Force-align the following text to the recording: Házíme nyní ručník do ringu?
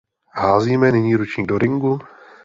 Házíme 0.35 0.91
nyní 0.91 1.15
ručník 1.15 1.47
do 1.47 1.57
ringu? 1.57 1.99